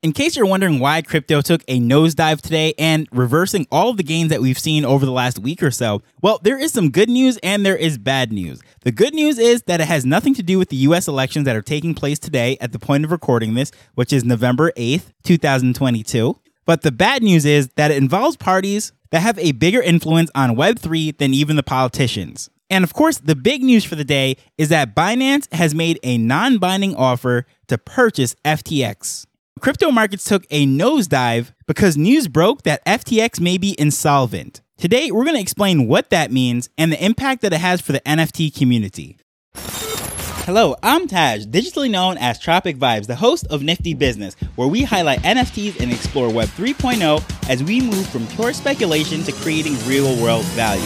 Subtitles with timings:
[0.00, 4.04] In case you're wondering why crypto took a nosedive today and reversing all of the
[4.04, 7.08] gains that we've seen over the last week or so, well, there is some good
[7.08, 8.60] news and there is bad news.
[8.82, 11.56] The good news is that it has nothing to do with the US elections that
[11.56, 16.38] are taking place today at the point of recording this, which is November 8th, 2022.
[16.64, 20.54] But the bad news is that it involves parties that have a bigger influence on
[20.54, 22.50] Web3 than even the politicians.
[22.70, 26.18] And of course, the big news for the day is that Binance has made a
[26.18, 29.26] non binding offer to purchase FTX.
[29.58, 34.60] Crypto markets took a nosedive because news broke that FTX may be insolvent.
[34.76, 37.92] Today, we're going to explain what that means and the impact that it has for
[37.92, 39.18] the NFT community.
[39.54, 44.82] Hello, I'm Taj, digitally known as Tropic Vibes, the host of Nifty Business, where we
[44.82, 50.20] highlight NFTs and explore Web 3.0 as we move from pure speculation to creating real
[50.22, 50.82] world value.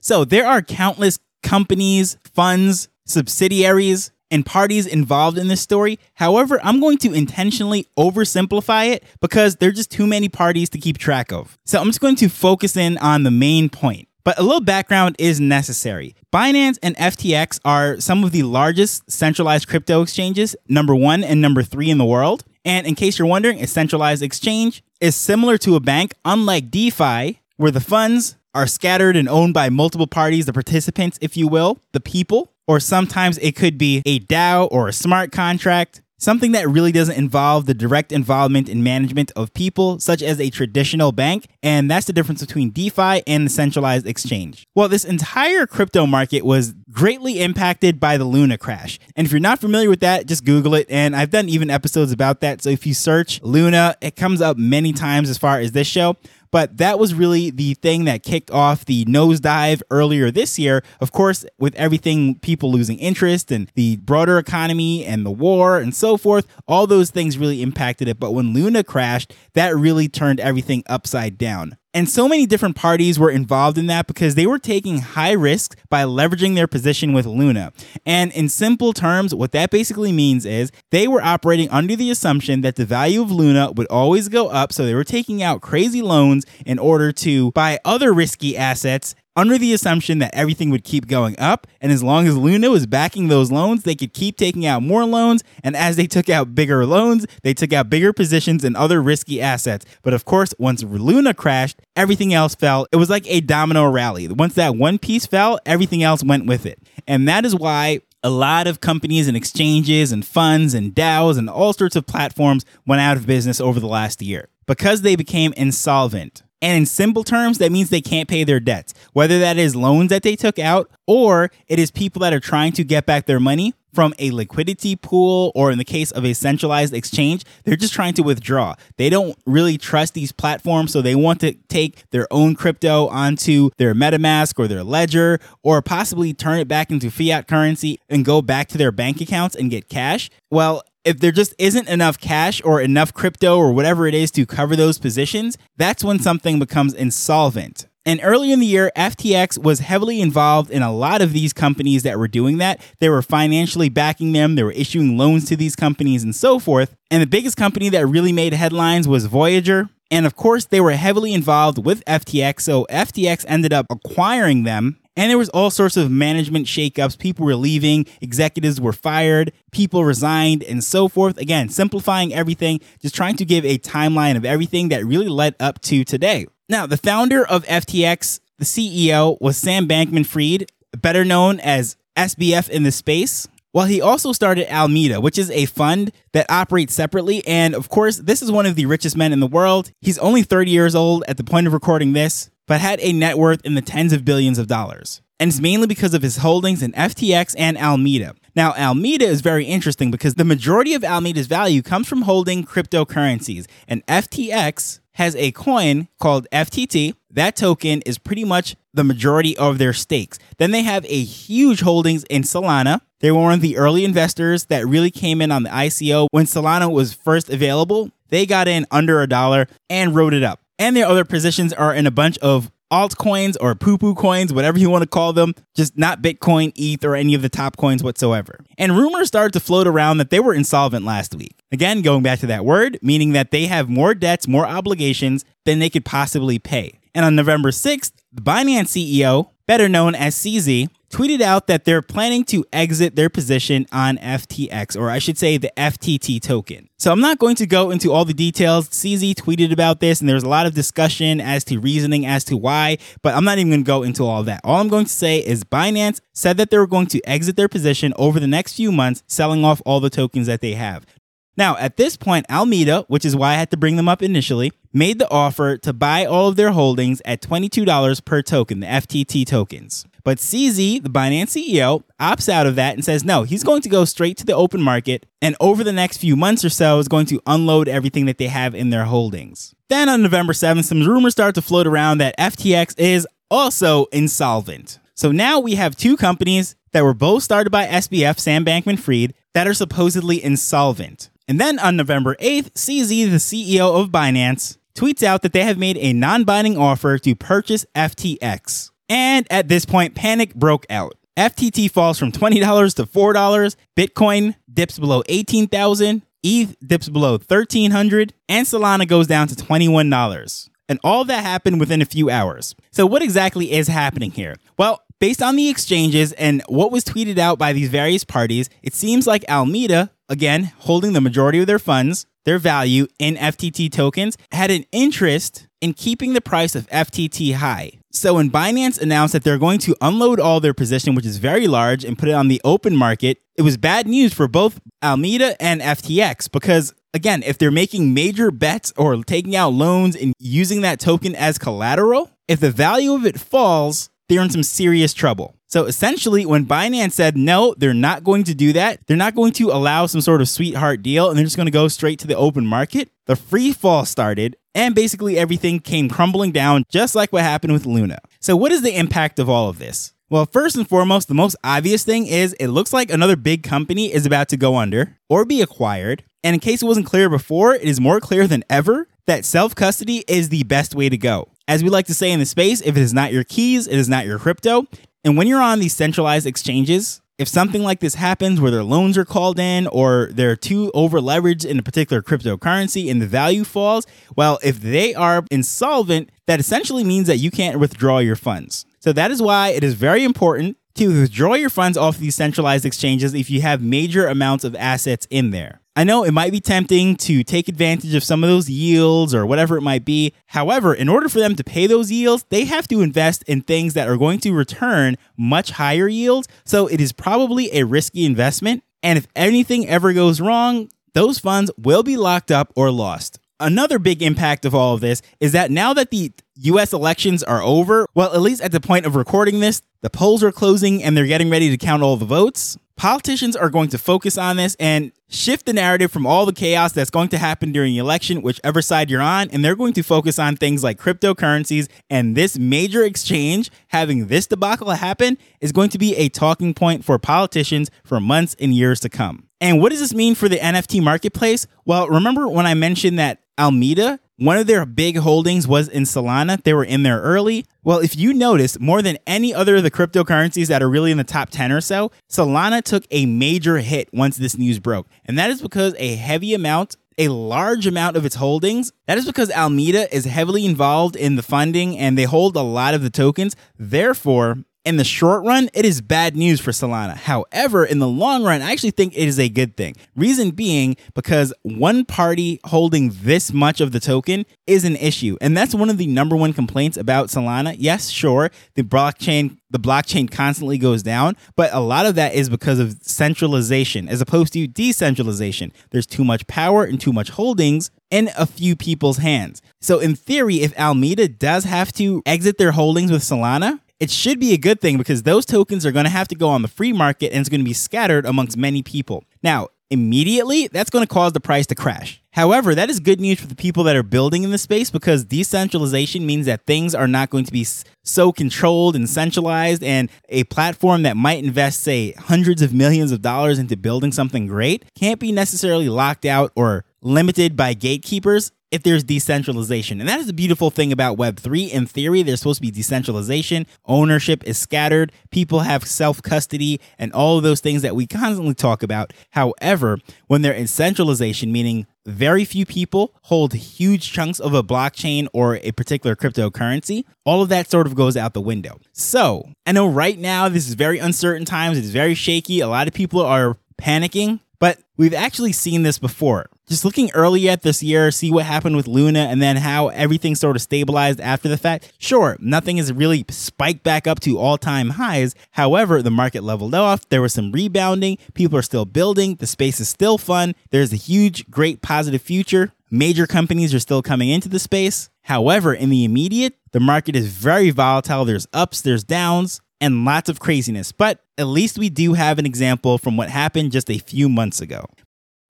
[0.00, 5.98] So, there are countless companies, funds, subsidiaries, and parties involved in this story.
[6.14, 10.78] However, I'm going to intentionally oversimplify it because there are just too many parties to
[10.78, 11.56] keep track of.
[11.64, 14.08] So I'm just going to focus in on the main point.
[14.24, 16.16] But a little background is necessary.
[16.32, 21.62] Binance and FTX are some of the largest centralized crypto exchanges, number one and number
[21.62, 22.44] three in the world.
[22.64, 27.40] And in case you're wondering, a centralized exchange is similar to a bank, unlike DeFi,
[27.56, 31.78] where the funds are scattered and owned by multiple parties, the participants, if you will,
[31.92, 36.00] the people, or sometimes it could be a DAO or a smart contract.
[36.18, 40.48] Something that really doesn't involve the direct involvement and management of people, such as a
[40.48, 44.66] traditional bank, and that's the difference between DeFi and the centralized exchange.
[44.74, 48.98] Well, this entire crypto market was greatly impacted by the Luna crash.
[49.14, 50.86] And if you're not familiar with that, just Google it.
[50.88, 52.62] And I've done even episodes about that.
[52.62, 56.16] So if you search Luna, it comes up many times as far as this show.
[56.56, 60.82] But that was really the thing that kicked off the nosedive earlier this year.
[61.02, 65.94] Of course, with everything, people losing interest and the broader economy and the war and
[65.94, 68.18] so forth, all those things really impacted it.
[68.18, 71.76] But when Luna crashed, that really turned everything upside down.
[71.96, 75.76] And so many different parties were involved in that because they were taking high risks
[75.88, 77.72] by leveraging their position with Luna.
[78.04, 82.60] And in simple terms, what that basically means is they were operating under the assumption
[82.60, 84.74] that the value of Luna would always go up.
[84.74, 89.58] So they were taking out crazy loans in order to buy other risky assets under
[89.58, 91.66] the assumption that everything would keep going up.
[91.80, 95.04] And as long as Luna was backing those loans, they could keep taking out more
[95.04, 95.44] loans.
[95.62, 99.40] And as they took out bigger loans, they took out bigger positions in other risky
[99.40, 99.84] assets.
[100.02, 102.86] But of course, once Luna crashed, everything else fell.
[102.90, 104.26] It was like a domino rally.
[104.28, 106.80] Once that one piece fell, everything else went with it.
[107.06, 111.48] And that is why a lot of companies and exchanges and funds and DAOs and
[111.48, 115.52] all sorts of platforms went out of business over the last year because they became
[115.56, 116.42] insolvent.
[116.66, 120.10] And in simple terms, that means they can't pay their debts, whether that is loans
[120.10, 123.38] that they took out or it is people that are trying to get back their
[123.38, 127.94] money from a liquidity pool or in the case of a centralized exchange, they're just
[127.94, 128.74] trying to withdraw.
[128.96, 133.70] They don't really trust these platforms, so they want to take their own crypto onto
[133.78, 138.42] their MetaMask or their Ledger or possibly turn it back into fiat currency and go
[138.42, 140.30] back to their bank accounts and get cash.
[140.50, 144.44] Well, if there just isn't enough cash or enough crypto or whatever it is to
[144.44, 147.86] cover those positions, that's when something becomes insolvent.
[148.04, 152.02] And earlier in the year, FTX was heavily involved in a lot of these companies
[152.02, 152.80] that were doing that.
[153.00, 156.94] They were financially backing them, they were issuing loans to these companies and so forth.
[157.10, 159.88] And the biggest company that really made headlines was Voyager.
[160.10, 164.98] And of course, they were heavily involved with FTX, so FTX ended up acquiring them
[165.16, 167.18] and there was all sorts of management shakeups.
[167.18, 171.38] People were leaving, executives were fired, people resigned, and so forth.
[171.38, 175.80] Again, simplifying everything, just trying to give a timeline of everything that really led up
[175.82, 176.46] to today.
[176.68, 182.68] Now, the founder of FTX, the CEO, was Sam Bankman Fried, better known as SBF
[182.68, 183.48] in the space.
[183.72, 187.46] Well, he also started Alameda, which is a fund that operates separately.
[187.46, 189.92] And of course, this is one of the richest men in the world.
[190.00, 193.38] He's only 30 years old at the point of recording this but had a net
[193.38, 195.20] worth in the tens of billions of dollars.
[195.38, 198.34] And it's mainly because of his holdings in FTX and Alameda.
[198.54, 203.66] Now, Alameda is very interesting because the majority of Alameda's value comes from holding cryptocurrencies,
[203.86, 207.14] and FTX has a coin called FTT.
[207.30, 210.38] That token is pretty much the majority of their stakes.
[210.56, 213.02] Then they have a huge holdings in Solana.
[213.20, 216.46] They were one of the early investors that really came in on the ICO when
[216.46, 218.10] Solana was first available.
[218.28, 221.94] They got in under a dollar and wrote it up and their other positions are
[221.94, 225.54] in a bunch of altcoins or poo poo coins, whatever you want to call them,
[225.74, 228.60] just not Bitcoin, ETH, or any of the top coins whatsoever.
[228.78, 231.56] And rumors started to float around that they were insolvent last week.
[231.72, 235.78] Again, going back to that word, meaning that they have more debts, more obligations than
[235.78, 236.98] they could possibly pay.
[237.14, 242.02] And on November 6th, the Binance CEO better known as CZ, tweeted out that they're
[242.02, 246.88] planning to exit their position on FTX, or I should say the FTT token.
[246.98, 248.88] So I'm not going to go into all the details.
[248.88, 252.56] CZ tweeted about this, and there's a lot of discussion as to reasoning as to
[252.56, 254.60] why, but I'm not even going to go into all that.
[254.64, 257.68] All I'm going to say is Binance said that they were going to exit their
[257.68, 261.06] position over the next few months, selling off all the tokens that they have.
[261.56, 264.72] Now, at this point, Alameda, which is why I had to bring them up initially,
[264.92, 269.46] made the offer to buy all of their holdings at $22 per token, the FTT
[269.46, 270.04] tokens.
[270.22, 273.88] But CZ, the Binance CEO, opts out of that and says no, he's going to
[273.88, 277.06] go straight to the open market and over the next few months or so is
[277.06, 279.74] going to unload everything that they have in their holdings.
[279.88, 284.98] Then on November 7th, some rumors start to float around that FTX is also insolvent.
[285.14, 289.32] So now we have two companies that were both started by SBF, Sam Bankman Fried,
[289.54, 291.30] that are supposedly insolvent.
[291.48, 295.78] And then on November 8th, CZ, the CEO of Binance, tweets out that they have
[295.78, 298.90] made a non binding offer to purchase FTX.
[299.08, 301.14] And at this point, panic broke out.
[301.36, 308.66] FTT falls from $20 to $4, Bitcoin dips below 18,000, ETH dips below 1300, and
[308.66, 310.70] Solana goes down to $21.
[310.88, 312.74] And all that happened within a few hours.
[312.90, 314.56] So, what exactly is happening here?
[314.78, 318.94] Well, based on the exchanges and what was tweeted out by these various parties, it
[318.94, 324.36] seems like Alameda, again, holding the majority of their funds, their value in FTT tokens,
[324.52, 327.92] had an interest in keeping the price of FTT high.
[328.12, 331.66] So when Binance announced that they're going to unload all their position, which is very
[331.66, 335.60] large, and put it on the open market, it was bad news for both Alameda
[335.62, 340.82] and FTX because again, if they're making major bets or taking out loans and using
[340.82, 345.54] that token as collateral, if the value of it falls, they're in some serious trouble.
[345.68, 349.52] So essentially, when Binance said no, they're not going to do that, they're not going
[349.54, 352.26] to allow some sort of sweetheart deal and they're just going to go straight to
[352.26, 357.32] the open market, the free fall started and basically everything came crumbling down just like
[357.32, 358.18] what happened with Luna.
[358.40, 360.12] So, what is the impact of all of this?
[360.28, 364.12] Well, first and foremost, the most obvious thing is it looks like another big company
[364.12, 366.24] is about to go under or be acquired.
[366.42, 369.74] And in case it wasn't clear before, it is more clear than ever that self
[369.74, 371.48] custody is the best way to go.
[371.68, 373.98] As we like to say in the space, if it is not your keys, it
[373.98, 374.86] is not your crypto.
[375.24, 379.18] And when you're on these centralized exchanges, if something like this happens where their loans
[379.18, 383.64] are called in or they're too over leveraged in a particular cryptocurrency and the value
[383.64, 388.86] falls, well, if they are insolvent, that essentially means that you can't withdraw your funds.
[389.00, 392.86] So that is why it is very important to withdraw your funds off these centralized
[392.86, 395.80] exchanges if you have major amounts of assets in there.
[395.98, 399.46] I know it might be tempting to take advantage of some of those yields or
[399.46, 400.34] whatever it might be.
[400.48, 403.94] However, in order for them to pay those yields, they have to invest in things
[403.94, 406.48] that are going to return much higher yields.
[406.66, 408.84] So it is probably a risky investment.
[409.02, 413.38] And if anything ever goes wrong, those funds will be locked up or lost.
[413.58, 417.62] Another big impact of all of this is that now that the US elections are
[417.62, 421.16] over, well, at least at the point of recording this, the polls are closing and
[421.16, 422.76] they're getting ready to count all the votes.
[422.96, 426.92] Politicians are going to focus on this and shift the narrative from all the chaos
[426.92, 430.02] that's going to happen during the election, whichever side you're on, and they're going to
[430.02, 431.88] focus on things like cryptocurrencies.
[432.08, 437.04] And this major exchange having this debacle happen is going to be a talking point
[437.04, 439.46] for politicians for months and years to come.
[439.60, 441.66] And what does this mean for the NFT marketplace?
[441.84, 446.62] Well, remember when I mentioned that Alameda one of their big holdings was in Solana.
[446.62, 447.64] They were in there early.
[447.82, 451.16] Well, if you notice, more than any other of the cryptocurrencies that are really in
[451.16, 455.06] the top 10 or so, Solana took a major hit once this news broke.
[455.24, 458.92] And that is because a heavy amount a large amount of its holdings.
[459.06, 462.92] That is because Alameda is heavily involved in the funding and they hold a lot
[462.92, 463.56] of the tokens.
[463.78, 467.16] Therefore, in the short run, it is bad news for Solana.
[467.16, 469.96] However, in the long run, I actually think it is a good thing.
[470.14, 475.36] Reason being because one party holding this much of the token is an issue.
[475.40, 477.74] And that's one of the number one complaints about Solana.
[477.76, 482.48] Yes, sure, the blockchain the blockchain constantly goes down, but a lot of that is
[482.48, 485.72] because of centralization as opposed to decentralization.
[485.90, 489.60] There's too much power and too much holdings in a few people's hands.
[489.80, 494.38] So in theory, if Alameda does have to exit their holdings with Solana, it should
[494.38, 496.68] be a good thing because those tokens are going to have to go on the
[496.68, 499.24] free market and it's going to be scattered amongst many people.
[499.42, 502.22] Now, immediately, that's going to cause the price to crash.
[502.32, 505.24] However, that is good news for the people that are building in the space because
[505.24, 507.66] decentralization means that things are not going to be
[508.02, 513.22] so controlled and centralized, and a platform that might invest, say, hundreds of millions of
[513.22, 518.82] dollars into building something great can't be necessarily locked out or limited by gatekeepers if
[518.82, 520.00] there's decentralization.
[520.00, 521.70] And that is the beautiful thing about Web3.
[521.70, 527.12] In theory, there's supposed to be decentralization, ownership is scattered, people have self custody, and
[527.12, 529.12] all of those things that we constantly talk about.
[529.30, 535.26] However, when they're in centralization, meaning very few people hold huge chunks of a blockchain
[535.32, 538.78] or a particular cryptocurrency, all of that sort of goes out the window.
[538.92, 542.60] So, I know right now this is very uncertain times, it's very shaky.
[542.60, 547.48] A lot of people are panicking, but we've actually seen this before just looking early
[547.48, 551.20] at this year, see what happened with Luna and then how everything sort of stabilized
[551.20, 551.92] after the fact.
[551.98, 555.34] Sure, nothing has really spiked back up to all time highs.
[555.52, 557.08] However, the market leveled off.
[557.08, 558.18] There was some rebounding.
[558.34, 559.36] People are still building.
[559.36, 560.54] The space is still fun.
[560.70, 562.72] There's a huge, great positive future.
[562.90, 565.08] Major companies are still coming into the space.
[565.22, 568.24] However, in the immediate, the market is very volatile.
[568.24, 570.92] There's ups, there's downs, and lots of craziness.
[570.92, 574.60] But at least we do have an example from what happened just a few months
[574.60, 574.86] ago.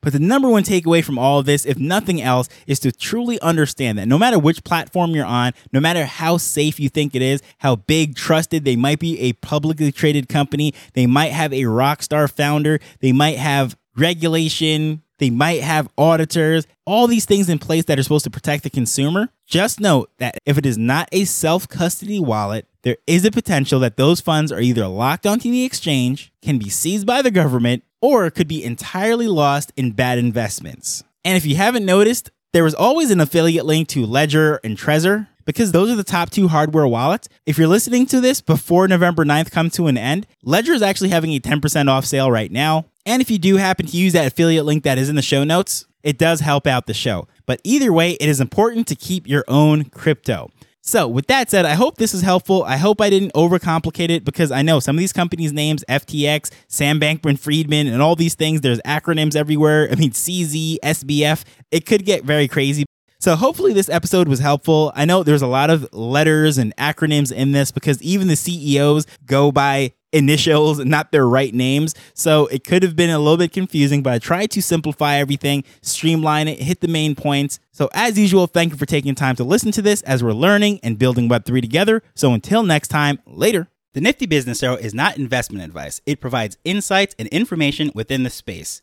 [0.03, 3.41] But the number one takeaway from all of this, if nothing else, is to truly
[3.41, 7.23] understand that no matter which platform you're on, no matter how safe you think it
[7.23, 11.65] is, how big, trusted they might be a publicly traded company, they might have a
[11.65, 17.59] rock star founder, they might have regulation, they might have auditors, all these things in
[17.59, 19.29] place that are supposed to protect the consumer.
[19.47, 23.81] Just note that if it is not a self custody wallet, there is a potential
[23.81, 27.83] that those funds are either locked onto the exchange, can be seized by the government,
[28.01, 31.03] or could be entirely lost in bad investments.
[31.25, 35.29] And if you haven't noticed, there was always an affiliate link to Ledger and Trezor
[35.47, 37.29] because those are the top two hardware wallets.
[37.47, 41.09] If you're listening to this before November 9th comes to an end, Ledger is actually
[41.11, 42.85] having a 10% off sale right now.
[43.07, 45.45] And if you do happen to use that affiliate link that is in the show
[45.45, 47.27] notes, it does help out the show.
[47.47, 50.51] But either way, it is important to keep your own crypto.
[50.83, 52.63] So, with that said, I hope this is helpful.
[52.63, 56.53] I hope I didn't overcomplicate it because I know some of these companies' names, FTX,
[56.69, 59.89] Sam Bankman Friedman, and all these things, there's acronyms everywhere.
[59.91, 62.85] I mean, CZ, SBF, it could get very crazy.
[63.27, 64.93] So, hopefully, this episode was helpful.
[64.95, 69.05] I know there's a lot of letters and acronyms in this because even the CEOs
[69.25, 71.97] go by initials, not their right names.
[72.15, 75.65] So it could have been a little bit confusing, but I tried to simplify everything,
[75.83, 77.59] streamline it, hit the main points.
[77.73, 80.79] So, as usual, thank you for taking time to listen to this as we're learning
[80.85, 82.05] and building Web3 together.
[82.15, 83.67] So, until next time, later.
[83.95, 88.31] The Nifty Business Arrow is not investment advice, it provides insights and information within the
[88.31, 88.83] space.